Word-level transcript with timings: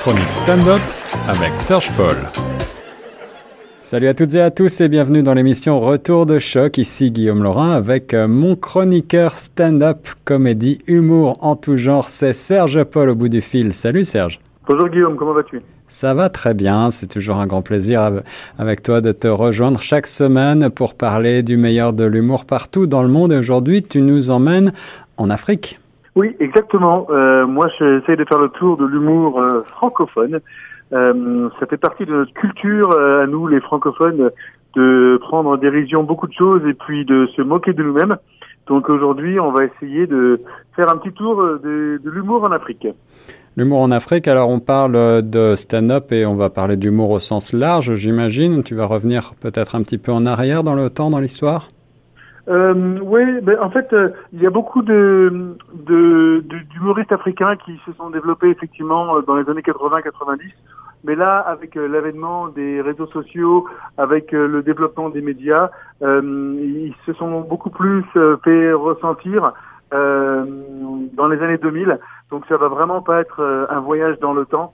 chronique 0.00 0.30
stand-up 0.30 0.80
avec 1.28 1.52
Serge 1.58 1.92
Paul. 1.94 2.16
Salut 3.82 4.08
à 4.08 4.14
toutes 4.14 4.34
et 4.34 4.40
à 4.40 4.50
tous 4.50 4.80
et 4.80 4.88
bienvenue 4.88 5.22
dans 5.22 5.34
l'émission 5.34 5.78
Retour 5.78 6.24
de 6.24 6.38
choc. 6.38 6.78
Ici 6.78 7.10
Guillaume 7.10 7.42
Laurin 7.42 7.72
avec 7.72 8.14
euh, 8.14 8.26
mon 8.26 8.56
chroniqueur 8.56 9.36
stand-up, 9.36 10.08
comédie, 10.24 10.78
humour 10.86 11.36
en 11.42 11.54
tout 11.54 11.76
genre. 11.76 12.08
C'est 12.08 12.32
Serge 12.32 12.82
Paul 12.84 13.10
au 13.10 13.14
bout 13.14 13.28
du 13.28 13.42
fil. 13.42 13.74
Salut 13.74 14.06
Serge. 14.06 14.40
Bonjour 14.66 14.88
Guillaume, 14.88 15.16
comment 15.18 15.34
vas-tu? 15.34 15.60
Ça 15.86 16.14
va 16.14 16.30
très 16.30 16.54
bien, 16.54 16.90
c'est 16.90 17.08
toujours 17.08 17.36
un 17.36 17.46
grand 17.46 17.60
plaisir 17.60 18.22
avec 18.58 18.82
toi 18.82 19.02
de 19.02 19.12
te 19.12 19.28
rejoindre 19.28 19.82
chaque 19.82 20.06
semaine 20.06 20.70
pour 20.70 20.94
parler 20.94 21.42
du 21.42 21.58
meilleur 21.58 21.92
de 21.92 22.04
l'humour 22.04 22.46
partout 22.46 22.86
dans 22.86 23.02
le 23.02 23.10
monde. 23.10 23.32
Aujourd'hui, 23.32 23.82
tu 23.82 24.00
nous 24.00 24.30
emmènes 24.30 24.72
en 25.18 25.28
Afrique. 25.28 25.78
Oui, 26.16 26.36
exactement. 26.40 27.06
Euh, 27.10 27.46
moi, 27.46 27.68
j'essaie 27.78 28.16
de 28.16 28.24
faire 28.24 28.38
le 28.38 28.48
tour 28.48 28.76
de 28.76 28.84
l'humour 28.84 29.40
euh, 29.40 29.62
francophone. 29.72 30.40
Euh, 30.92 31.48
ça 31.60 31.66
fait 31.66 31.80
partie 31.80 32.04
de 32.04 32.12
notre 32.12 32.32
culture, 32.32 32.90
à 32.98 33.26
nous 33.26 33.46
les 33.46 33.60
francophones, 33.60 34.30
de 34.74 35.18
prendre 35.20 35.50
en 35.50 35.56
dérision 35.56 36.02
beaucoup 36.02 36.26
de 36.26 36.32
choses 36.32 36.62
et 36.66 36.74
puis 36.74 37.04
de 37.04 37.28
se 37.36 37.42
moquer 37.42 37.72
de 37.72 37.82
nous-mêmes. 37.82 38.16
Donc 38.66 38.88
aujourd'hui, 38.88 39.38
on 39.38 39.52
va 39.52 39.64
essayer 39.64 40.06
de 40.06 40.40
faire 40.74 40.88
un 40.90 40.96
petit 40.96 41.12
tour 41.12 41.36
de, 41.36 42.00
de 42.02 42.10
l'humour 42.10 42.44
en 42.44 42.52
Afrique. 42.52 42.86
L'humour 43.56 43.80
en 43.80 43.90
Afrique, 43.90 44.28
alors 44.28 44.48
on 44.48 44.60
parle 44.60 45.22
de 45.28 45.54
stand-up 45.56 46.12
et 46.12 46.24
on 46.24 46.36
va 46.36 46.50
parler 46.50 46.76
d'humour 46.76 47.10
au 47.10 47.18
sens 47.18 47.52
large, 47.52 47.94
j'imagine. 47.96 48.62
Tu 48.62 48.74
vas 48.74 48.86
revenir 48.86 49.32
peut-être 49.40 49.74
un 49.74 49.82
petit 49.82 49.98
peu 49.98 50.12
en 50.12 50.24
arrière 50.24 50.62
dans 50.62 50.74
le 50.74 50.88
temps, 50.88 51.10
dans 51.10 51.18
l'histoire? 51.18 51.66
Euh, 52.50 52.98
Oui, 53.02 53.40
ben, 53.42 53.58
en 53.60 53.70
fait, 53.70 53.92
euh, 53.92 54.10
il 54.32 54.42
y 54.42 54.46
a 54.46 54.50
beaucoup 54.50 54.82
de, 54.82 55.56
de, 55.74 56.42
d'humoristes 56.72 57.12
africains 57.12 57.56
qui 57.56 57.80
se 57.86 57.92
sont 57.92 58.10
développés 58.10 58.48
effectivement 58.48 59.16
euh, 59.16 59.22
dans 59.22 59.36
les 59.36 59.48
années 59.48 59.62
80-90. 59.62 60.40
Mais 61.04 61.14
là, 61.14 61.38
avec 61.38 61.76
euh, 61.76 61.86
l'avènement 61.86 62.48
des 62.48 62.80
réseaux 62.80 63.06
sociaux, 63.06 63.66
avec 63.96 64.32
le 64.32 64.62
développement 64.62 65.08
des 65.08 65.22
médias, 65.22 65.70
ils 66.02 66.94
se 67.06 67.12
sont 67.14 67.40
beaucoup 67.40 67.70
plus 67.70 68.04
fait 68.44 68.72
ressentir 68.72 69.52
dans 69.92 71.28
les 71.28 71.42
années 71.42 71.58
2000. 71.58 71.98
Donc 72.30 72.44
ça 72.48 72.56
va 72.56 72.68
vraiment 72.68 73.00
pas 73.02 73.20
être 73.20 73.66
un 73.70 73.80
voyage 73.80 74.18
dans 74.20 74.34
le 74.34 74.44
temps, 74.44 74.72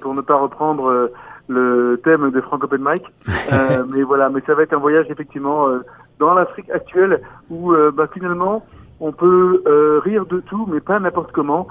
pour 0.00 0.14
ne 0.14 0.20
pas 0.20 0.36
reprendre 0.36 1.10
le 1.48 2.00
thème 2.04 2.30
de 2.30 2.40
Frank 2.42 2.62
Open 2.64 2.82
Mike. 2.82 3.06
mais 3.90 4.02
voilà, 4.02 4.28
mais 4.28 4.40
ça 4.46 4.54
va 4.54 4.62
être 4.62 4.74
un 4.74 4.78
voyage 4.78 5.06
effectivement 5.10 5.68
dans 6.22 6.34
l'Afrique 6.34 6.70
actuelle 6.70 7.20
où 7.50 7.74
bah, 7.92 8.06
finalement 8.12 8.64
on 9.00 9.10
peut 9.10 9.62
rire 10.04 10.24
de 10.26 10.38
tout, 10.40 10.68
mais 10.72 10.80
pas 10.80 11.00
n'importe 11.00 11.32
comment, 11.32 11.66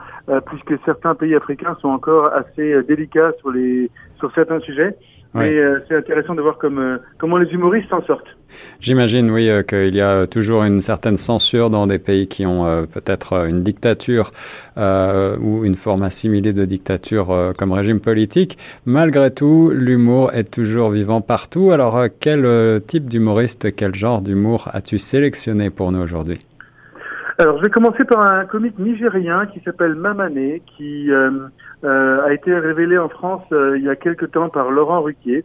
puisque 0.48 0.74
certains 0.84 1.16
pays 1.16 1.34
africains 1.34 1.78
sont 1.82 1.88
encore 1.88 2.30
assez 2.34 2.84
délicats 2.84 3.32
sur 3.40 3.52
les 3.52 3.90
sur 4.20 4.34
certains 4.34 4.60
sujets. 4.60 4.98
Mais 5.34 5.58
euh, 5.58 5.80
c'est 5.88 5.96
intéressant 5.96 6.36
de 6.36 6.42
voir 6.42 6.58
comme, 6.58 6.80
euh, 6.80 6.98
comment 7.18 7.38
les 7.38 7.50
humoristes 7.52 7.90
s'en 7.90 8.04
sortent. 8.04 8.28
J'imagine, 8.82 9.32
oui, 9.32 9.50
euh, 9.50 9.64
qu'il 9.64 9.96
y 9.96 10.02
a 10.02 10.28
toujours 10.28 10.64
une 10.64 10.82
certaine 10.82 11.16
censure 11.16 11.70
dans 11.70 11.88
des 11.88 12.00
pays 12.00 12.28
qui 12.28 12.46
ont 12.46 12.86
peut-être 12.88 13.48
une 13.48 13.64
dictature 13.64 14.32
ou 14.78 15.64
une 15.64 15.76
forme 15.76 16.04
assimilée 16.04 16.54
de 16.54 16.66
dictature 16.66 17.54
comme 17.58 17.72
régime 17.72 18.02
politique. 18.02 18.58
Malgré 18.86 19.32
tout, 19.32 19.72
l'humour 19.74 20.34
est 20.34 20.52
toujours 20.52 20.90
vivant 20.90 21.22
partout. 21.22 21.72
Alors, 21.72 22.06
quel 22.20 22.82
type 22.86 23.08
d'humoriste, 23.08 23.74
quel 23.76 23.96
genre 23.96 24.22
d'humour 24.22 24.70
as-tu 24.74 24.98
sélectionné 24.98 25.70
pour 25.70 25.92
nous 25.92 26.02
aujourd'hui? 26.02 26.40
Alors, 27.38 27.58
je 27.58 27.64
vais 27.64 27.70
commencer 27.70 28.04
par 28.04 28.22
un 28.22 28.46
comique 28.46 28.78
nigérien 28.78 29.46
qui 29.46 29.60
s'appelle 29.62 29.96
Mamané, 29.96 30.62
qui 30.78 31.12
euh, 31.12 31.48
euh, 31.84 32.26
a 32.26 32.34
été 32.34 32.54
révélé 32.54 32.98
en 32.98 33.10
France 33.10 33.44
euh, 33.52 33.78
il 33.78 33.84
y 33.84 33.90
a 33.90 33.96
quelque 33.96 34.26
temps 34.26 34.50
par 34.50 34.70
Laurent 34.72 35.02
Ruquier. 35.02 35.44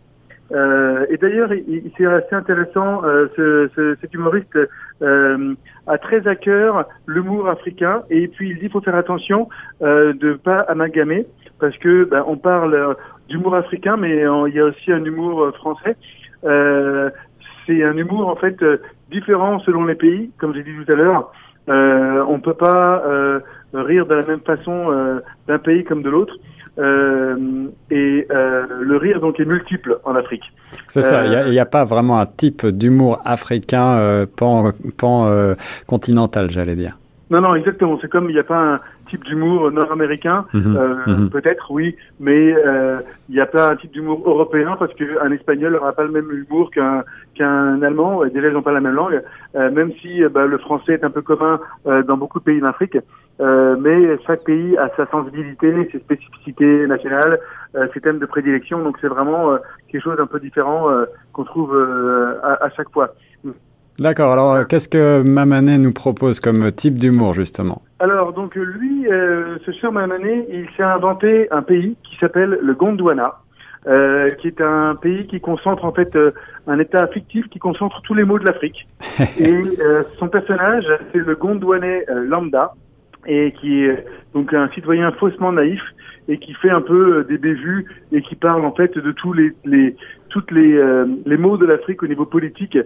et 0.51 1.17
d'ailleurs, 1.17 1.53
il, 1.53 1.91
c'est 1.97 2.07
assez 2.07 2.35
intéressant, 2.35 3.02
ce, 3.36 3.69
ce, 3.74 3.97
cet 4.01 4.14
humoriste 4.14 4.58
a 5.01 5.98
très 5.98 6.27
à 6.27 6.36
cœur 6.36 6.86
l'humour 7.07 7.48
africain, 7.48 8.03
et 8.11 8.29
puis 8.29 8.51
il 8.51 8.58
dit 8.58 8.68
faut 8.68 8.80
faire 8.80 8.95
attention 8.95 9.48
de 9.80 10.35
pas 10.35 10.58
amalgamer, 10.68 11.27
parce 11.58 11.77
que 11.79 12.05
ben, 12.05 12.24
on 12.29 12.36
parle 12.36 12.97
d'humour 13.29 13.57
africain, 13.57 13.97
mais 13.97 14.24
il 14.48 14.55
y 14.55 14.61
a 14.61 14.64
aussi 14.64 14.92
un 14.92 15.05
humour 15.05 15.53
français. 15.57 15.97
c'est 16.42 17.83
un 17.83 17.97
humour 17.97 18.29
en 18.29 18.36
fait 18.36 18.57
différent 19.11 19.58
selon 19.61 19.85
les 19.85 19.97
pays, 19.97 20.30
comme 20.39 20.55
j'ai 20.55 20.63
dit 20.63 20.77
tout 20.85 20.92
à 20.92 20.95
l'heure. 20.95 21.33
Euh, 21.69 22.25
on 22.29 22.39
peut 22.39 22.55
pas 22.55 23.03
euh, 23.07 23.41
rire 23.73 24.07
de 24.07 24.15
la 24.15 24.25
même 24.25 24.41
façon 24.41 24.91
euh, 24.91 25.21
d'un 25.49 25.59
pays 25.59 25.85
comme 25.85 26.03
de 26.03 26.11
l'autre. 26.11 26.35
Euh, 26.79 27.69
et 27.91 28.27
euh, 28.31 28.67
le 28.83 28.97
rire 28.99 29.21
donc 29.21 29.41
est 29.41 29.47
multiple 29.47 29.99
en 30.05 30.15
Afrique. 30.15 30.45
C'est 30.89 31.03
ça. 31.03 31.25
Il 31.25 31.51
n'y 31.51 31.59
a, 31.59 31.63
a, 31.63 31.67
pas 31.67 31.85
vraiment 31.85 32.21
un 32.21 32.27
type 32.27 32.67
d'humour 32.67 33.21
africain 33.25 34.27
pan, 34.37 34.73
pan 34.99 35.55
continental, 35.87 36.51
j'allais 36.51 36.77
dire. 36.77 36.99
Non, 37.31 37.41
non, 37.41 37.55
exactement. 37.55 37.98
C'est 38.01 38.09
comme 38.09 38.29
il 38.31 38.35
n'y 38.35 38.39
a 38.39 38.45
pas 38.45 38.59
un 38.59 38.81
type 39.08 39.24
d'humour 39.24 39.70
nord-américain, 39.70 40.44
mhm. 40.52 40.77
euh, 40.77 40.94
mhm. 41.06 41.30
peut-être, 41.30 41.70
oui, 41.70 41.96
mais 42.20 42.55
euh, 42.55 43.00
il 43.28 43.34
n'y 43.34 43.40
a 43.40 43.46
pas 43.46 43.70
un 43.70 43.77
type 43.77 43.92
d'humour 43.92 44.22
européen 44.24 44.77
parce 44.78 44.92
qu'un 44.94 45.30
espagnol 45.33 45.72
n'aura 45.72 45.92
pas 45.92 46.05
le 46.05 46.11
même 46.11 46.30
humour 46.30 46.70
qu'un 46.70 47.05
qu'un 47.34 47.83
allemand. 47.83 48.24
Et 48.24 48.30
déjà, 48.30 48.48
ils 48.48 48.52
n'ont 48.52 48.62
pas 48.62 48.72
la 48.72 48.80
même 48.80 48.94
langue, 48.94 49.22
euh, 49.55 49.70
même 49.70 49.92
si 50.00 50.22
bah, 50.24 50.46
le 50.46 50.58
français 50.58 50.94
est 50.94 51.05
un 51.05 51.11
peu 51.11 51.22
commun 51.22 51.61
dans 51.84 52.17
beaucoup 52.17 52.39
de 52.39 52.44
pays 52.44 52.61
d'Afrique. 52.61 52.98
mais 53.40 54.18
chaque 54.27 54.44
pays 54.44 54.77
a 54.78 54.90
sa 54.96 55.06
sensibilité, 55.06 55.88
ses 55.92 55.98
spécificités 55.98 56.86
nationales, 56.86 57.38
ses 57.92 58.00
thèmes 58.00 58.18
de 58.18 58.27
prédilection. 58.27 58.83
Donc, 58.83 58.96
c'est 59.00 59.08
vraiment 59.08 59.56
quelque 59.88 60.02
chose 60.02 60.17
d'un 60.17 60.27
peu 60.27 60.40
différent 60.40 60.88
qu'on 61.33 61.44
trouve 61.44 61.77
à, 62.42 62.64
à 62.64 62.70
chaque 62.70 62.90
fois. 62.90 63.14
D'accord. 63.98 64.33
Alors, 64.33 64.52
euh, 64.52 64.64
qu'est-ce 64.64 64.89
que 64.89 65.23
Mamané 65.23 65.79
nous 65.79 65.92
propose 65.92 66.40
comme 66.40 66.70
type 66.73 66.98
d'humour, 66.98 67.33
justement? 67.33 67.83
Alors, 67.98 68.33
donc, 68.33 68.55
lui, 68.55 69.07
euh, 69.08 69.57
ce 69.64 69.73
cher 69.73 69.90
Mamané, 69.90 70.46
il 70.51 70.67
s'est 70.77 70.83
inventé 70.83 71.48
un 71.51 71.62
pays 71.62 71.96
qui 72.05 72.17
s'appelle 72.18 72.58
le 72.61 72.74
Gondwana, 72.74 73.36
euh, 73.86 74.29
qui 74.30 74.48
est 74.48 74.61
un 74.61 74.96
pays 74.96 75.27
qui 75.27 75.40
concentre, 75.40 75.85
en 75.85 75.92
fait, 75.92 76.14
euh, 76.14 76.33
un 76.67 76.79
État 76.79 77.06
fictif 77.06 77.48
qui 77.48 77.58
concentre 77.58 78.02
tous 78.02 78.12
les 78.12 78.24
mots 78.24 78.39
de 78.39 78.45
l'Afrique. 78.45 78.86
et 79.39 79.79
son 80.18 80.29
personnage, 80.29 80.85
c'est 81.12 81.18
le 81.18 81.35
Gondwanais 81.35 82.05
lambda, 82.08 82.74
et 83.27 83.53
qui 83.53 83.85
est 83.85 84.05
donc 84.35 84.53
un 84.55 84.69
citoyen 84.70 85.13
faussement 85.13 85.53
naïf 85.53 85.81
et 86.29 86.39
qui 86.39 86.55
fait 86.55 86.70
un 86.70 86.81
peu 86.81 87.25
des 87.25 87.39
bévues 87.39 87.87
et 88.13 88.20
qui 88.23 88.35
parle 88.35 88.64
en 88.64 88.73
fait 88.73 88.97
de 88.98 89.13
tous 89.13 89.33
les, 89.33 89.53
les 89.64 89.97
toutes 90.29 90.51
les, 90.51 90.75
euh, 90.77 91.07
les 91.25 91.36
mots 91.36 91.57
de 91.57 91.65
l'Afrique 91.65 92.03
au 92.03 92.07
niveau 92.07 92.27
politique. 92.27 92.77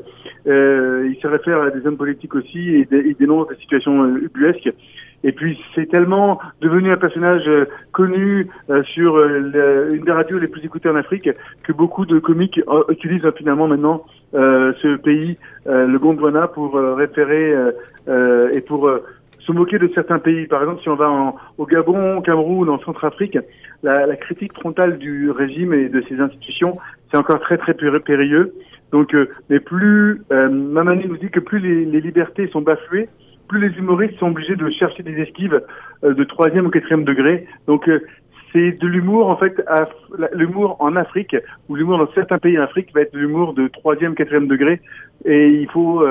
Euh, 0.47 1.09
il 1.11 1.21
se 1.21 1.27
réfère 1.27 1.61
à 1.63 1.71
des 1.71 1.85
hommes 1.87 1.97
politiques 1.97 2.35
aussi 2.35 2.59
et 2.59 2.89
il 2.93 3.17
dénonce 3.19 3.49
des 3.49 3.57
situations 3.57 4.05
euh, 4.05 4.25
ubuesques. 4.25 4.69
Et 5.25 5.33
puis 5.33 5.59
c'est 5.75 5.87
tellement 5.87 6.41
devenu 6.61 6.93
un 6.93 6.97
personnage 6.97 7.47
euh, 7.47 7.67
connu 7.93 8.49
sur 8.95 9.23
une 9.23 10.05
des 10.05 10.13
radios 10.13 10.39
les 10.39 10.47
plus 10.49 10.65
écoutées 10.65 10.89
en 10.89 10.97
Afrique 10.97 11.29
que 11.65 11.73
beaucoup 11.73 12.07
de 12.07 12.19
comiques 12.21 12.61
utilisent 12.89 13.29
finalement 13.37 13.67
maintenant 13.67 14.05
ce 14.33 14.97
pays, 14.97 15.37
le 15.67 15.99
Gondwana, 15.99 16.47
pour 16.47 16.75
référer 16.75 17.53
et 18.55 18.61
pour 18.61 18.89
se 19.41 19.53
moquer 19.53 19.79
de 19.79 19.91
certains 19.95 20.19
pays. 20.19 20.47
Par 20.47 20.63
exemple, 20.63 20.83
si 20.83 20.89
on 20.89 20.97
va 20.97 21.11
en, 21.11 21.37
au 21.59 21.67
Gabon, 21.67 22.19
au 22.19 22.21
Cameroun, 22.21 22.69
en 22.69 22.79
Centrafrique, 22.81 23.39
la, 23.83 24.07
la, 24.07 24.17
critique 24.17 24.53
frontale 24.55 24.99
du 24.99 25.31
régime 25.31 25.73
et 25.73 25.89
de 25.89 26.03
ses 26.09 26.21
institutions, 26.21 26.79
c'est 27.11 27.17
encore 27.17 27.41
très 27.41 27.59
très 27.59 27.75
périlleux. 27.75 28.55
Donc, 28.93 29.15
euh, 29.15 29.29
mais 29.49 29.61
plus 29.61 30.23
euh, 30.33 30.49
Mamani 30.49 31.07
nous 31.07 31.17
dit 31.17 31.31
que 31.31 31.41
plus 31.41 31.61
les, 31.61 31.85
les, 31.85 32.01
libertés 32.01 32.49
sont 32.49 32.61
bafouées, 32.61 33.09
plus 33.49 33.61
les 33.61 33.77
humoristes 33.79 34.19
sont 34.19 34.29
obligés 34.29 34.57
de 34.57 34.69
chercher 34.71 35.03
des 35.03 35.19
esquives 35.21 35.61
euh, 36.05 36.15
de 36.15 36.25
troisième 36.25 36.67
ou 36.67 36.71
quatrième 36.71 37.05
degré. 37.05 37.47
Donc 37.67 37.89
euh, 37.89 38.01
c'est 38.53 38.73
de 38.73 38.87
l'humour 38.89 39.29
en 39.29 39.37
fait, 39.37 39.63
l'humour 40.35 40.77
en 40.81 40.97
Afrique 40.97 41.37
ou 41.69 41.77
l'humour 41.77 41.99
dans 41.99 42.13
certains 42.15 42.39
pays 42.39 42.59
en 42.59 42.63
Afrique 42.63 42.93
va 42.93 43.03
être 43.03 43.15
de 43.15 43.19
l'humour 43.21 43.55
de 43.55 43.69
troisième, 43.69 44.17
quatrième 44.17 44.49
degré, 44.49 44.81
et 45.25 45.51
il 45.51 45.71
faut 45.71 46.05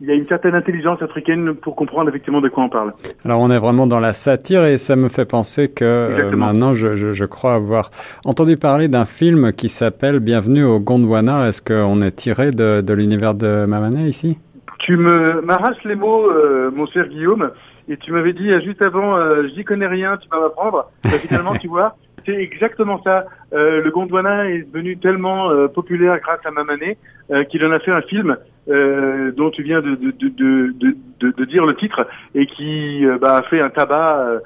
il 0.00 0.08
y 0.08 0.10
a 0.10 0.14
une 0.14 0.26
certaine 0.28 0.54
intelligence 0.54 1.00
africaine 1.00 1.54
pour 1.54 1.74
comprendre 1.74 2.08
effectivement 2.10 2.40
de 2.40 2.48
quoi 2.48 2.64
on 2.64 2.68
parle. 2.68 2.92
Alors 3.24 3.40
on 3.40 3.50
est 3.50 3.58
vraiment 3.58 3.86
dans 3.86 4.00
la 4.00 4.12
satire 4.12 4.64
et 4.64 4.78
ça 4.78 4.96
me 4.96 5.08
fait 5.08 5.24
penser 5.24 5.70
que 5.70 5.84
euh, 5.84 6.36
maintenant 6.36 6.74
je, 6.74 6.96
je, 6.96 7.14
je, 7.14 7.24
crois 7.24 7.54
avoir 7.54 7.90
entendu 8.24 8.56
parler 8.56 8.88
d'un 8.88 9.06
film 9.06 9.52
qui 9.52 9.68
s'appelle 9.68 10.20
Bienvenue 10.20 10.64
au 10.64 10.80
Gondwana. 10.80 11.48
Est-ce 11.48 11.62
qu'on 11.62 12.00
est 12.00 12.12
tiré 12.16 12.50
de, 12.50 12.82
de 12.82 12.94
l'univers 12.94 13.34
de 13.34 13.64
Mamané 13.66 14.06
ici? 14.08 14.38
Tu 14.80 14.96
me 14.96 15.40
m'arraches 15.40 15.82
les 15.84 15.94
mots, 15.96 16.30
euh, 16.30 16.70
mon 16.70 16.86
cher 16.86 17.08
Guillaume, 17.08 17.50
et 17.88 17.96
tu 17.96 18.12
m'avais 18.12 18.32
dit 18.32 18.50
euh, 18.50 18.60
juste 18.60 18.82
avant, 18.82 19.16
euh, 19.16 19.48
j'y 19.54 19.64
connais 19.64 19.86
rien, 19.86 20.16
tu 20.16 20.28
vas 20.28 20.40
m'apprendre. 20.40 20.90
Bah, 21.04 21.10
finalement, 21.10 21.54
tu 21.60 21.68
vois, 21.68 21.96
c'est 22.26 22.34
exactement 22.34 23.00
ça. 23.02 23.24
Euh, 23.52 23.80
le 23.82 23.90
Gondwana 23.90 24.50
est 24.50 24.70
devenu 24.70 24.98
tellement 24.98 25.50
euh, 25.50 25.68
populaire 25.68 26.18
grâce 26.20 26.44
à 26.44 26.50
Mamané 26.50 26.98
euh, 27.30 27.44
qu'il 27.44 27.64
en 27.64 27.70
a 27.70 27.78
fait 27.78 27.92
un 27.92 28.02
film 28.02 28.36
dont 28.68 29.50
tu 29.50 29.62
viens 29.62 29.80
de, 29.80 29.94
de, 29.94 30.10
de, 30.10 30.74
de, 31.20 31.30
de, 31.30 31.44
dire 31.44 31.64
le 31.64 31.76
titre 31.76 32.04
et 32.34 32.46
qui 32.46 33.06
bah, 33.20 33.36
a 33.36 33.42
fait 33.42 33.62
un 33.62 33.70
tabac 33.70 34.40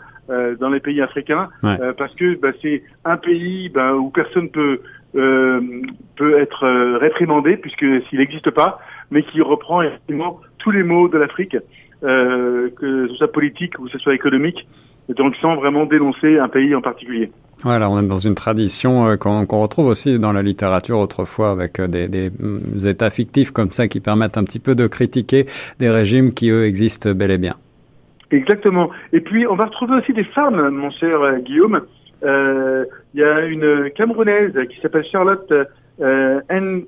dans 0.61 0.69
les 0.69 0.81
pays 0.81 1.01
africains, 1.01 1.49
parce 1.97 2.15
que 2.17 2.39
bah, 2.39 2.51
c'est 2.61 2.83
un 3.07 3.17
pays 3.17 3.71
bah, 3.71 3.95
où 3.95 4.11
personne 4.11 4.51
peut 4.51 4.83
peut 5.15 6.39
être 6.39 6.99
réprimandé 6.99 7.57
puisque 7.57 7.87
s'il 8.11 8.19
n'existe 8.19 8.51
pas, 8.51 8.79
mais 9.11 9.23
qui 9.23 9.41
reprend 9.41 9.81
effectivement 9.81 10.39
tous 10.59 10.71
les 10.71 10.83
mots 10.83 11.09
de 11.09 11.17
l'Afrique, 11.17 11.57
que 12.03 13.07
ce 13.09 13.15
soit 13.15 13.33
politique 13.33 13.79
ou 13.79 13.87
que 13.87 13.93
ce 13.93 13.99
soit 13.99 14.15
économique, 14.15 14.69
et 15.09 15.15
donc 15.15 15.35
sans 15.37 15.55
vraiment 15.55 15.87
dénoncer 15.87 16.39
un 16.39 16.49
pays 16.49 16.75
en 16.75 16.83
particulier. 16.83 17.31
Voilà, 17.63 17.91
on 17.91 18.01
est 18.01 18.07
dans 18.07 18.17
une 18.17 18.35
tradition 18.35 19.07
euh, 19.07 19.17
qu'on 19.17 19.45
retrouve 19.61 19.89
aussi 19.89 20.19
dans 20.19 20.33
la 20.33 20.43
littérature 20.43 20.99
autrefois 20.99 21.51
avec 21.51 21.79
euh, 21.79 21.87
des, 21.87 22.09
des, 22.09 22.31
mm, 22.31 22.87
états 22.87 23.11
fictifs 23.11 23.51
comme 23.51 23.71
ça 23.71 23.87
qui 23.87 24.01
permettent 24.01 24.39
un 24.39 24.45
petit 24.45 24.61
peu 24.61 24.75
de 24.75 24.87
critiquer 24.87 25.47
des 25.79 25.91
régimes 25.91 26.33
qui, 26.33 26.51
eux, 26.51 26.65
existent 26.65 27.13
bel 27.13 27.31
et 27.31 27.39
bien. 27.39 27.55
Exactement. 28.31 28.91
Et 29.13 29.21
puis, 29.21 29.47
on 29.47 29.57
va 29.57 29.67
retrouver 29.67 29.97
aussi 29.97 30.13
des 30.13 30.25
femmes, 30.25 30.71
mon 30.71 30.91
cher 30.91 31.21
euh, 31.21 31.39
Guillaume. 31.39 31.83
Il 32.23 33.21
y 33.21 33.25
a 33.25 33.45
une 33.47 33.91
Camerounaise 33.95 34.53
qui 34.69 34.81
s'appelle 34.81 35.05
Charlotte 35.11 35.53
euh, 36.01 36.41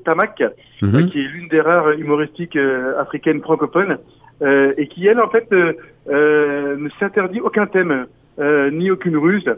Tamak, 0.05 0.43
mhm. 0.83 1.09
qui 1.09 1.21
est 1.21 1.29
l'une 1.29 1.49
des 1.49 1.61
rares 1.61 1.91
humoristiques 1.93 2.59
africaines 2.99 3.41
francophones, 3.41 3.97
et 4.43 4.87
qui, 4.89 5.07
elle, 5.07 5.21
en 5.21 5.31
fait, 5.31 5.51
ne 5.51 6.89
s'interdit 7.01 7.41
aucun 7.41 7.67
thème, 7.67 8.05
ni 8.73 8.91
aucune 8.91 9.17
ruse. 9.17 9.51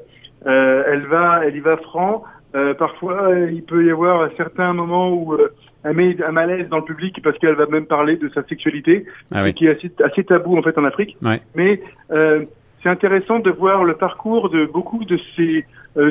Euh, 0.46 0.85
elle 0.87 1.06
va, 1.06 1.41
elle 1.44 1.56
y 1.56 1.61
va 1.61 1.76
franc. 1.76 2.25
Euh, 2.55 2.75
parfois, 2.75 3.31
il 3.50 3.62
peut 3.62 3.85
y 3.85 3.91
avoir 3.91 4.29
certains 4.37 4.73
moments 4.73 5.11
où 5.11 5.35
euh, 5.35 5.52
elle 5.82 5.94
met 5.96 6.23
un 6.23 6.32
malaise 6.32 6.69
dans 6.69 6.79
le 6.79 6.85
public 6.85 7.20
parce 7.23 7.37
qu'elle 7.38 7.55
va 7.55 7.67
même 7.67 7.87
parler 7.87 8.17
de 8.17 8.29
sa 8.29 8.44
sexualité, 8.44 9.06
ah 9.32 9.50
qui 9.52 9.67
est 9.67 9.76
assez, 9.76 9.91
assez, 10.05 10.25
tabou 10.25 10.56
en 10.56 10.62
fait 10.62 10.79
en 10.79 10.85
Afrique. 10.85 11.17
Mais 11.55 11.81
euh, 12.12 12.44
c'est 12.82 12.88
intéressant 12.88 13.41
de 13.41 13.50
voir 13.50 13.85
le 13.85 13.94
parcours 13.94 14.50
de 14.50 14.67
beaucoup 14.67 15.05
de 15.05 15.19
ces 15.37 15.64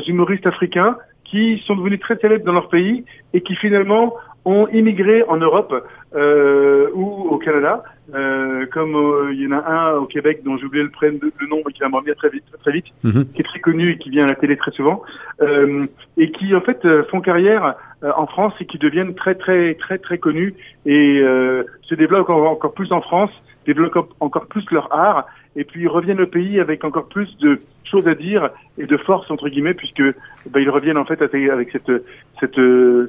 humoristes 0.07 0.47
africains 0.47 0.97
qui 1.23 1.61
sont 1.65 1.75
devenus 1.75 1.99
très 1.99 2.17
célèbres 2.17 2.45
dans 2.45 2.53
leur 2.53 2.69
pays 2.69 3.05
et 3.33 3.41
qui 3.41 3.55
finalement 3.55 4.13
ont 4.45 4.67
immigré 4.67 5.23
en 5.23 5.37
Europe 5.37 5.73
euh, 6.15 6.89
ou 6.93 7.05
au 7.29 7.37
Canada, 7.37 7.83
euh, 8.13 8.65
comme 8.67 8.95
euh, 8.95 9.33
il 9.33 9.41
y 9.41 9.47
en 9.47 9.51
a 9.51 9.65
un 9.65 9.93
au 9.95 10.05
Québec 10.05 10.41
dont 10.43 10.57
j'ai 10.57 10.65
oublié 10.65 10.83
le, 10.83 10.89
prénom, 10.89 11.19
le 11.21 11.47
nom, 11.47 11.61
mais 11.65 11.73
qui 11.73 11.79
va 11.79 11.89
m'en 11.89 12.01
venir 12.01 12.15
très 12.15 12.29
vite, 12.29 12.43
très, 12.61 12.71
vite, 12.71 12.85
mhm. 13.03 13.25
qui 13.33 13.41
est 13.41 13.45
très 13.45 13.59
connu 13.59 13.91
et 13.91 13.97
qui 13.97 14.09
vient 14.09 14.25
à 14.25 14.27
la 14.27 14.35
télé 14.35 14.57
très 14.57 14.71
souvent, 14.71 15.01
euh, 15.41 15.85
et 16.17 16.31
qui 16.31 16.53
en 16.53 16.61
fait 16.61 16.83
euh, 16.85 17.03
font 17.09 17.21
carrière 17.21 17.75
euh, 18.03 18.11
en 18.17 18.27
France 18.27 18.53
et 18.59 18.65
qui 18.65 18.77
deviennent 18.77 19.15
très 19.15 19.35
très 19.35 19.75
très 19.75 19.97
très 19.97 20.17
connus 20.17 20.53
et 20.85 21.21
se 21.23 21.95
développent 21.95 22.29
encore, 22.29 22.73
plus 22.73 22.91
en 22.91 23.01
France, 23.01 23.31
développent 23.65 24.13
encore 24.19 24.47
plus 24.47 24.65
leur 24.71 24.93
art, 24.93 25.25
et 25.55 25.63
puis 25.63 25.81
ils 25.81 25.87
reviennent 25.87 26.21
au 26.21 26.27
pays 26.27 26.59
avec 26.59 26.83
encore 26.83 27.07
plus 27.07 27.37
de 27.37 27.61
choses 27.89 28.07
à 28.07 28.15
dire 28.15 28.49
et 28.77 28.85
de 28.85 28.97
force 28.97 29.29
entre 29.29 29.49
guillemets 29.49 29.73
puisque 29.73 30.03
bah, 30.49 30.59
ils 30.59 30.69
reviennent 30.69 30.97
en 30.97 31.05
fait 31.05 31.21
avec 31.21 31.71
cette 31.71 31.91
cette 32.39 32.59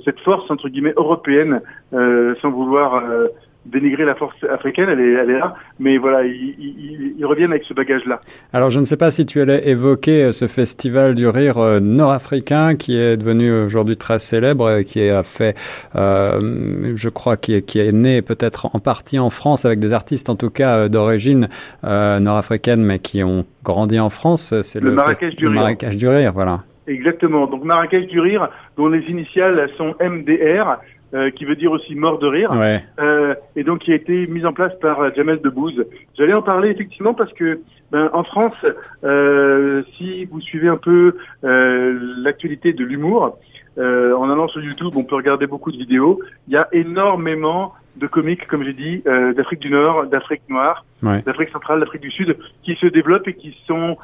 cette 0.05 0.21
force 0.21 0.51
entre 0.51 0.69
guillemets 0.69 0.93
européenne 0.97 1.63
euh, 1.93 2.35
sans 2.43 2.51
vouloir 2.51 2.94
euh, 3.03 3.29
dénigrer 3.67 4.05
la 4.05 4.15
force 4.15 4.37
africaine, 4.45 4.89
elle 4.91 5.01
est, 5.01 5.13
elle 5.13 5.31
est 5.31 5.39
là, 5.39 5.55
mais 5.79 5.97
voilà, 5.97 6.25
ils, 6.25 7.15
ils, 7.19 7.25
reviennent 7.25 7.53
avec 7.53 7.65
ce 7.65 7.73
bagage-là. 7.73 8.21
Alors, 8.53 8.71
je 8.71 8.79
ne 8.79 8.85
sais 8.85 8.97
pas 8.97 9.11
si 9.11 9.25
tu 9.25 9.41
allais 9.41 9.67
évoquer 9.69 10.25
euh, 10.25 10.33
ce 10.33 10.47
festival 10.47 11.15
du 11.15 11.27
rire 11.27 11.59
euh, 11.59 11.81
nord-africain 11.81 12.77
qui 12.77 12.99
est 12.99 13.17
devenu 13.17 13.51
aujourd'hui 13.65 13.97
très 13.97 14.19
célèbre, 14.19 14.83
qui 14.83 15.09
a 15.09 15.23
fait, 15.23 15.57
euh, 15.97 16.93
je 16.95 17.09
crois, 17.09 17.37
qui 17.37 17.55
est, 17.55 17.63
qui 17.63 17.79
est 17.79 17.93
né 17.93 18.21
peut-être 18.21 18.75
en 18.75 18.81
partie 18.81 19.19
en 19.19 19.31
France 19.31 19.65
avec 19.65 19.79
des 19.79 19.93
artistes, 19.93 20.29
en 20.29 20.37
tout 20.37 20.51
cas 20.51 20.89
d'origine 20.89 21.49
euh, 21.85 22.21
nord-africaine, 22.21 22.85
mais 22.85 22.99
qui 22.99 23.25
ont 23.25 23.47
grandi 23.63 23.99
en 23.99 24.11
France. 24.11 24.55
C'est 24.63 24.81
le, 24.81 24.93
Marrakech 24.93 25.37
du, 25.37 25.49
Marrakech 25.49 25.97
du 25.97 26.09
rire, 26.09 26.33
voilà. 26.35 26.59
Exactement. 26.87 27.47
Donc 27.47 27.65
Marrakech 27.65 28.09
du 28.09 28.21
rire, 28.21 28.51
dont 28.77 28.89
les 28.89 29.11
initiales 29.11 29.71
sont 29.79 29.95
MDR, 30.01 30.79
euh, 31.15 31.31
qui 31.31 31.45
veut 31.45 31.55
dire 31.55 31.71
aussi 31.71 31.95
mort 31.95 32.19
de 32.19 32.27
rire, 32.27 32.49
euh, 32.99 33.35
et 33.55 33.63
donc 33.63 33.81
qui 33.81 33.93
a 33.93 33.95
été 33.95 34.27
mise 34.27 34.45
en 34.45 34.53
place 34.53 34.73
par 34.81 35.01
euh, 35.01 35.11
Jamel 35.15 35.41
Debbouze. 35.41 35.85
J'allais 36.19 36.33
en 36.33 36.43
parler 36.43 36.71
effectivement 36.71 37.15
parce 37.15 37.33
que 37.35 37.61
ben, 37.93 38.11
en 38.13 38.25
France, 38.25 38.57
euh, 39.05 39.85
si 39.97 40.25
vous 40.25 40.41
suivez 40.41 40.67
un 40.67 40.77
peu 40.77 41.17
l'actualité 41.43 42.73
de 42.73 42.85
l'humour, 42.85 43.39
en 43.79 44.31
allant 44.31 44.49
sur 44.49 44.61
YouTube, 44.61 44.93
on 44.97 45.05
peut 45.05 45.15
regarder 45.15 45.47
beaucoup 45.47 45.71
de 45.71 45.77
vidéos. 45.77 46.21
Il 46.49 46.55
y 46.55 46.57
a 46.57 46.69
énormément 46.73 47.75
de 47.97 48.09
comiques, 48.09 48.47
comme 48.49 48.65
j'ai 48.65 48.73
dit, 48.73 49.03
d'Afrique 49.37 49.61
du 49.61 49.71
Nord, 49.71 50.07
d'Afrique 50.07 50.43
noire, 50.49 50.85
d'Afrique 51.03 51.51
centrale, 51.51 51.81
d'Afrique 51.81 52.03
du 52.03 52.11
Sud, 52.11 52.37
qui 52.65 52.75
se 52.77 52.87
développent 52.87 53.29
et 53.29 53.35
qui 53.35 53.57
sont 53.67 53.97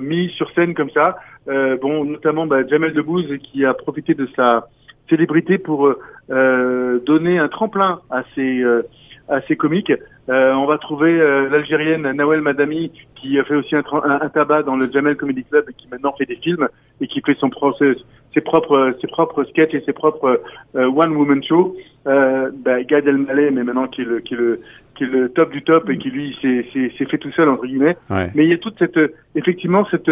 mis 0.00 0.28
sur 0.30 0.50
scène 0.52 0.74
comme 0.74 0.90
ça. 0.90 1.16
bon, 1.46 2.04
notamment 2.04 2.46
bah, 2.46 2.66
Jamel 2.66 2.92
Debbouze 2.92 3.38
qui 3.42 3.64
a 3.64 3.72
profité 3.72 4.14
de 4.14 4.28
sa 4.36 4.68
célébrité 5.08 5.58
pour 5.58 5.86
euh, 5.86 5.98
donner 6.28 7.38
un 7.38 7.48
tremplin 7.48 8.00
à 8.10 8.22
ces 8.34 8.62
euh, 8.62 8.82
à 9.28 9.40
ces 9.42 9.56
comiques. 9.56 9.92
Euh, 10.28 10.52
on 10.54 10.66
va 10.66 10.78
trouver 10.78 11.18
l'Algérienne 11.50 12.08
Nawel 12.12 12.40
Madami 12.40 12.92
qui 13.16 13.38
a 13.40 13.44
fait 13.44 13.54
aussi 13.54 13.74
un, 13.74 13.82
un, 14.04 14.28
tabac 14.28 14.62
dans 14.62 14.76
le 14.76 14.88
Jamel 14.90 15.16
Comedy 15.16 15.42
Club 15.44 15.64
et 15.68 15.72
qui 15.72 15.88
maintenant 15.88 16.14
fait 16.16 16.26
des 16.26 16.36
films 16.36 16.68
et 17.00 17.08
qui 17.08 17.20
fait 17.22 17.36
son 17.40 17.50
ses, 17.78 17.94
ses 18.34 18.40
propres 18.40 18.94
ses 19.00 19.08
propres 19.08 19.42
sketchs 19.44 19.74
et 19.74 19.82
ses 19.84 19.92
propres 19.92 20.40
one 20.74 21.16
woman 21.16 21.42
show. 21.42 21.76
Euh, 22.06 22.50
bah, 22.64 22.82
Gad 22.84 23.06
Elmaleh 23.08 23.50
mais 23.50 23.64
maintenant 23.64 23.88
qui 23.88 24.02
est 24.02 24.04
le 24.04 24.20
qui 24.20 24.34
est 24.34 24.36
le 24.36 24.60
qui 24.94 25.04
est 25.04 25.08
le 25.08 25.28
top 25.28 25.50
du 25.50 25.62
top 25.62 25.90
et 25.90 25.98
qui 25.98 26.10
lui 26.10 26.36
s'est 26.40 27.04
fait 27.04 27.18
tout 27.18 27.32
seul 27.32 27.48
entre 27.48 27.66
guillemets. 27.66 27.96
Mais 28.10 28.44
il 28.44 28.48
y 28.48 28.54
a 28.54 28.58
toute 28.58 28.78
cette 28.78 28.98
effectivement 29.34 29.84
cette 29.90 30.10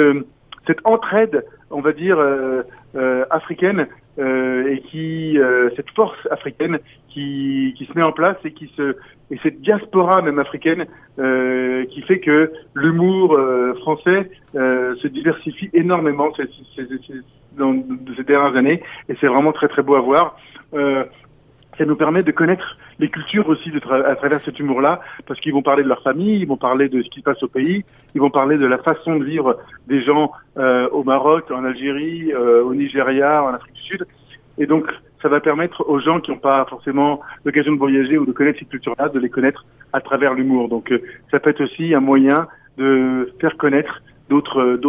cette 0.67 0.81
entraide, 0.85 1.45
on 1.71 1.81
va 1.81 1.93
dire 1.93 2.19
euh, 2.97 3.25
africaine 3.31 3.87
euh, 4.19 4.73
et 4.73 4.81
qui 4.83 5.39
euh, 5.39 5.71
cette 5.77 5.91
force 5.91 6.19
africaine 6.31 6.79
qui, 7.09 7.75
qui 7.77 7.87
se 7.87 7.93
met 7.99 8.05
en 8.05 8.13
place 8.13 8.37
et 8.45 8.53
qui 8.53 8.71
se 8.77 8.97
et 9.31 9.39
cette 9.43 9.61
diaspora 9.61 10.23
même 10.23 10.39
africaine 10.39 10.87
euh, 11.19 11.85
qui 11.87 12.03
fait 12.03 12.21
que 12.21 12.53
l'humour 12.75 13.35
euh, 13.35 13.75
français 13.81 14.31
euh, 14.55 14.95
se 14.97 15.09
diversifie 15.09 15.71
énormément 15.73 16.33
ces, 16.37 16.45
ces, 16.77 16.87
ces, 16.87 17.15
ces 18.17 18.25
dernières 18.25 18.57
années 18.57 18.83
et 19.09 19.17
c'est 19.21 19.27
vraiment 19.27 19.53
très 19.53 19.69
très 19.69 19.83
beau 19.83 19.97
à 19.97 20.01
voir. 20.01 20.37
Ça 21.77 21.85
nous 21.85 21.97
permet 21.97 22.23
de 22.23 22.31
connaître 22.31 22.77
les 22.99 23.09
cultures 23.09 23.49
aussi 23.49 23.71
à 23.91 24.15
travers 24.15 24.41
cet 24.41 24.59
humour-là, 24.59 25.01
parce 25.27 25.41
qu'ils 25.41 25.53
vont 25.53 25.63
parler 25.63 25.83
de 25.83 25.89
leur 25.89 26.03
famille, 26.03 26.41
ils 26.41 26.47
vont 26.47 26.57
parler 26.57 26.89
de 26.89 27.03
ce 27.03 27.09
qui 27.09 27.21
se 27.21 27.25
passe 27.25 27.43
au 27.43 27.49
pays, 27.49 27.85
ils 28.15 28.21
vont 28.21 28.31
parler 28.31 28.57
de 28.57 28.67
la 28.67 28.79
façon 28.79 29.17
de 29.17 29.25
vivre 29.25 29.59
des 29.87 30.03
gens 30.03 30.33
euh, 30.57 30.89
au 30.91 31.03
Maroc, 31.03 31.51
en 31.51 31.65
Algérie, 31.65 32.33
euh, 32.33 32.63
au 32.63 32.75
Nigeria, 32.75 33.43
en 33.43 33.55
Afrique 33.55 33.75
du 33.75 33.83
Sud. 33.83 34.07
Et 34.59 34.67
donc, 34.67 34.87
ça 35.21 35.29
va 35.29 35.41
permettre 35.41 35.89
aux 35.89 35.99
gens 36.01 36.21
qui 36.21 36.31
n'ont 36.31 36.39
pas 36.39 36.65
forcément 36.69 37.21
l'occasion 37.45 37.73
de 37.73 37.79
voyager 37.79 38.19
ou 38.19 38.27
de 38.27 38.33
connaître 38.33 38.59
ces 38.59 38.67
cultures-là, 38.67 39.09
de 39.09 39.19
les 39.19 39.31
connaître 39.31 39.65
à 39.93 40.01
travers 40.01 40.35
l'humour. 40.35 40.69
Donc, 40.69 40.93
euh, 40.93 41.01
ça 41.31 41.41
peut 41.41 41.51
être 41.51 41.65
aussi 41.65 41.95
un 41.95 42.01
moyen 42.01 42.47
de 42.77 43.33
faire 43.41 43.57
connaître 43.57 44.03
d'autres, 44.29 44.81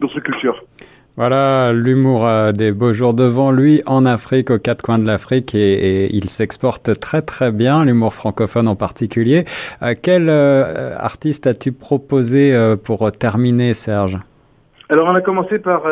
d'autres 0.00 0.20
cultures. 0.20 0.62
Voilà, 1.18 1.74
l'humour 1.74 2.24
a 2.24 2.52
des 2.54 2.72
beaux 2.72 2.94
jours 2.94 3.12
devant 3.12 3.50
lui 3.52 3.82
en 3.84 4.06
Afrique, 4.06 4.50
aux 4.50 4.58
quatre 4.58 4.80
coins 4.80 4.98
de 4.98 5.06
l'Afrique, 5.06 5.54
et, 5.54 6.08
il 6.10 6.30
s'exporte 6.30 6.98
très 7.00 7.20
très 7.20 7.52
bien, 7.52 7.84
l'humour 7.84 8.14
francophone 8.14 8.66
en 8.66 8.76
particulier. 8.76 9.44
Euh, 9.82 9.92
quel 10.00 10.30
euh, 10.30 10.96
artiste 10.96 11.46
as-tu 11.46 11.72
proposé 11.72 12.54
euh, 12.54 12.76
pour 12.76 13.12
terminer, 13.12 13.74
Serge? 13.74 14.18
Alors 14.88 15.06
on 15.06 15.14
a 15.14 15.20
commencé 15.20 15.58
par 15.58 15.82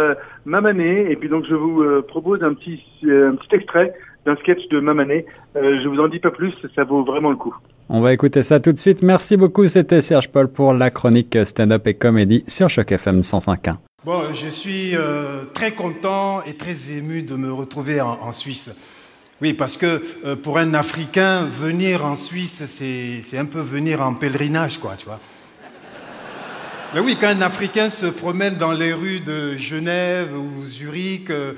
Mamané, 0.46 1.10
et 1.10 1.16
puis 1.16 1.28
donc 1.28 1.44
je 1.48 1.54
vous 1.54 1.84
propose 2.08 2.42
un 2.42 2.54
petit, 2.54 2.82
un 3.02 3.34
petit 3.34 3.54
extrait 3.54 3.92
d'un 4.24 4.36
sketch 4.36 4.68
de 4.68 4.80
Mamané. 4.80 5.24
je 5.54 5.88
vous 5.88 6.00
en 6.00 6.08
dis 6.08 6.18
pas 6.18 6.30
plus, 6.30 6.52
ça 6.74 6.84
vaut 6.84 7.02
vraiment 7.04 7.30
le 7.30 7.36
coup. 7.36 7.54
On 7.92 8.00
va 8.00 8.12
écouter 8.12 8.44
ça 8.44 8.60
tout 8.60 8.72
de 8.72 8.78
suite. 8.78 9.02
Merci 9.02 9.36
beaucoup, 9.36 9.66
c'était 9.66 10.00
Serge 10.00 10.28
Paul 10.28 10.46
pour 10.46 10.72
la 10.74 10.90
chronique 10.90 11.36
stand-up 11.44 11.88
et 11.88 11.94
comédie 11.94 12.44
sur 12.46 12.68
Choc 12.68 12.92
FM 12.92 13.22
105.1. 13.22 13.78
Bon, 14.04 14.32
je 14.32 14.46
suis 14.46 14.94
euh, 14.94 15.42
très 15.52 15.72
content 15.72 16.40
et 16.44 16.54
très 16.54 16.92
ému 16.92 17.22
de 17.22 17.34
me 17.34 17.52
retrouver 17.52 18.00
en, 18.00 18.30
Suisse. 18.30 18.70
Oui, 19.42 19.54
parce 19.54 19.76
que 19.76 20.04
euh, 20.24 20.36
pour 20.36 20.58
un 20.58 20.72
Africain, 20.74 21.46
venir 21.46 22.04
en 22.04 22.14
Suisse, 22.14 22.62
c'est 22.64 23.38
un 23.38 23.44
peu 23.44 23.58
venir 23.58 24.02
en 24.02 24.14
pèlerinage, 24.14 24.78
quoi, 24.78 24.94
tu 24.96 25.06
vois. 25.06 25.18
Mais 26.94 27.00
oui, 27.00 27.16
quand 27.20 27.26
un 27.26 27.42
Africain 27.42 27.90
se 27.90 28.06
promène 28.06 28.54
dans 28.54 28.72
les 28.72 28.92
rues 28.92 29.18
de 29.18 29.56
Genève 29.56 30.28
ou 30.38 30.64
Zurich, 30.64 31.28
euh, 31.30 31.54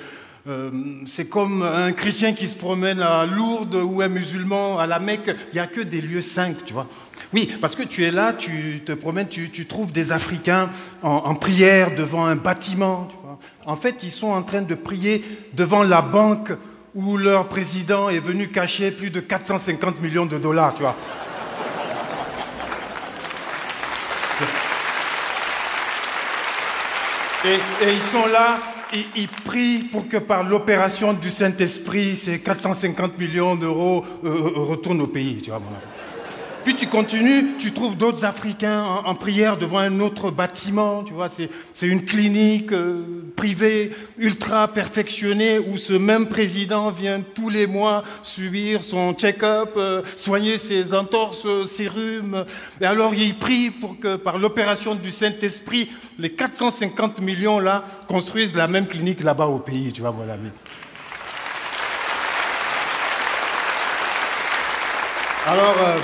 c'est 1.06 1.28
comme 1.28 1.62
un 1.62 1.92
chrétien 1.92 2.32
qui 2.32 2.48
se 2.48 2.56
promène 2.56 3.00
à 3.00 3.26
Lourdes 3.26 3.76
ou 3.76 4.02
un 4.02 4.08
musulman 4.08 4.78
à 4.78 4.86
la 4.86 4.98
Mecque. 4.98 5.34
Il 5.52 5.54
n'y 5.54 5.60
a 5.60 5.66
que 5.66 5.80
des 5.80 6.00
lieux 6.00 6.22
saints, 6.22 6.54
tu 6.66 6.72
vois. 6.72 6.88
Oui, 7.32 7.50
parce 7.60 7.74
que 7.74 7.82
tu 7.82 8.04
es 8.04 8.10
là, 8.10 8.34
tu 8.34 8.82
te 8.84 8.92
promènes, 8.92 9.28
tu, 9.28 9.66
trouves 9.66 9.90
des 9.90 10.12
Africains 10.12 10.70
en, 11.02 11.34
prière 11.34 11.94
devant 11.96 12.26
un 12.26 12.36
bâtiment. 12.36 13.08
En 13.64 13.76
fait, 13.76 14.02
ils 14.02 14.10
sont 14.10 14.28
en 14.28 14.42
train 14.42 14.62
de 14.62 14.74
prier 14.74 15.24
devant 15.54 15.82
la 15.82 16.02
banque 16.02 16.52
où 16.94 17.16
leur 17.16 17.48
président 17.48 18.10
est 18.10 18.18
venu 18.18 18.48
cacher 18.48 18.90
plus 18.90 19.10
de 19.10 19.20
450 19.20 20.02
millions 20.02 20.26
de 20.26 20.36
dollars, 20.36 20.74
tu 20.74 20.82
vois. 20.82 20.96
Et, 27.44 27.58
ils 27.92 28.02
sont 28.02 28.26
là, 28.26 28.58
ils, 29.16 29.28
prient 29.28 29.78
pour 29.90 30.08
que 30.08 30.18
par 30.18 30.42
l'opération 30.42 31.12
du 31.12 31.30
Saint-Esprit, 31.30 32.16
ces 32.16 32.40
450 32.40 33.18
millions 33.18 33.54
d'euros 33.54 34.04
euh, 34.24 34.28
euh, 34.28 34.60
retournent 34.60 35.00
au 35.00 35.06
pays. 35.06 35.40
Tu 35.42 35.50
vois. 35.50 35.62
Puis 36.64 36.76
tu 36.76 36.86
continues, 36.86 37.56
tu 37.58 37.72
trouves 37.72 37.96
d'autres 37.96 38.24
Africains 38.24 38.84
en, 38.84 39.14
prière 39.16 39.56
devant 39.56 39.78
un 39.78 39.98
autre 40.00 40.30
bâtiment, 40.30 41.02
tu 41.02 41.12
vois, 41.12 41.28
c'est 41.28 41.86
une 41.86 42.04
clinique 42.04 42.72
euh, 42.72 43.02
privée 43.34 43.92
ultra 44.16 44.68
perfectionnée 44.68 45.58
où 45.58 45.76
ce 45.76 45.92
même 45.92 46.28
président 46.28 46.90
vient 46.90 47.20
tous 47.20 47.48
les 47.48 47.66
mois 47.66 48.04
subir 48.22 48.84
son 48.84 49.12
check-up, 49.12 49.70
euh, 49.76 50.02
soigner 50.16 50.56
ses 50.56 50.94
entorses, 50.94 51.46
ses 51.66 51.88
rhumes. 51.88 52.44
Et 52.80 52.84
alors 52.84 53.12
il 53.12 53.34
prie 53.34 53.70
pour 53.70 53.98
que 53.98 54.14
par 54.14 54.38
l'opération 54.38 54.94
du 54.94 55.10
Saint-Esprit, 55.10 55.90
les 56.18 56.30
450 56.30 57.20
millions 57.20 57.58
là 57.58 57.84
construisent 58.06 58.54
la 58.54 58.68
même 58.68 58.86
clinique 58.86 59.22
là-bas 59.22 59.46
au 59.46 59.58
pays, 59.58 59.92
tu 59.92 60.00
vois, 60.00 60.10
voilà. 60.10 60.36
Alors, 65.44 65.74
euh, 65.80 65.98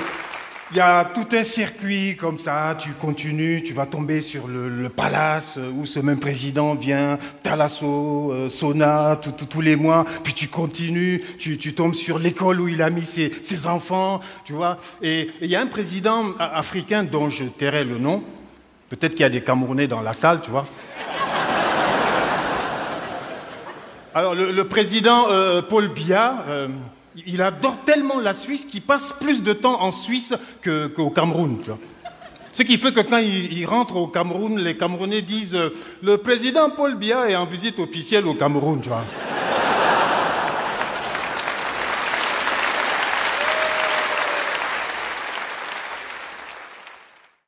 il 0.71 0.77
y 0.77 0.81
a 0.81 1.05
tout 1.05 1.27
un 1.33 1.43
circuit 1.43 2.17
comme 2.17 2.39
ça, 2.39 2.77
tu 2.79 2.91
continues, 2.91 3.63
tu 3.65 3.73
vas 3.73 3.87
tomber 3.87 4.21
sur 4.21 4.47
le, 4.49 4.89
palace 4.91 5.55
euh, 5.57 5.71
où 5.71 5.87
ce 5.87 5.99
même 6.01 6.21
président 6.21 6.75
vient, 6.75 7.19
Talasso, 7.43 8.33
euh, 8.33 8.51
Sona, 8.51 9.19
tous 9.19 9.61
les 9.61 9.77
mois, 9.77 10.05
puis 10.25 10.35
tu 10.35 10.49
continues, 10.49 11.23
tu, 11.39 11.57
tombes 11.73 11.95
sur 11.95 12.19
l'école 12.19 12.61
où 12.61 12.69
il 12.69 12.83
a 12.83 12.91
mis 12.91 13.05
ses, 13.05 13.33
enfants, 13.67 14.21
tu 14.45 14.53
vois. 14.53 14.79
Et 15.03 15.31
il 15.41 15.49
y 15.49 15.57
a 15.57 15.61
un 15.61 15.67
président 15.67 16.35
africain 16.39 17.03
dont 17.03 17.31
je 17.31 17.45
tairai 17.45 17.85
le 17.85 17.99
nom, 17.99 18.23
peut-être 18.91 19.13
qu'il 19.13 19.23
y 19.23 19.25
a 19.25 19.31
des 19.31 19.43
Camerounais 19.43 19.87
dans 19.87 20.03
la 20.03 20.13
salle, 20.13 20.43
tu 20.43 20.51
vois. 20.51 20.67
Alors 24.15 24.35
le, 24.35 24.65
président 24.65 25.27
euh, 25.31 25.63
Paul 25.63 25.89
Biya, 25.89 26.45
il 27.27 27.43
adore 27.43 27.79
tellement 27.85 28.21
la 28.21 28.35
Suisse 28.35 28.65
qu'il 28.65 28.83
passe 28.83 29.15
plus 29.21 29.43
de 29.43 29.53
temps 29.53 29.83
en 29.83 29.91
Suisse 29.91 30.35
qu'au 30.65 31.11
Cameroun. 31.11 31.59
Ce 32.53 32.63
qui 32.63 32.77
fait 32.77 32.93
que 32.93 33.01
quand 33.01 33.19
il, 33.19 33.65
rentre 33.67 33.97
au 33.97 34.09
Cameroun, 34.09 34.59
les 34.59 34.77
Camerounais 34.77 35.23
disent 35.23 35.55
euh, 35.55 35.71
le 36.03 36.17
président 36.19 36.71
Paul 36.71 36.97
Biya 36.97 37.31
est 37.31 37.37
en 37.37 37.47
visite 37.47 37.79
officielle 37.79 38.27
au 38.27 38.35
Cameroun. 38.35 38.81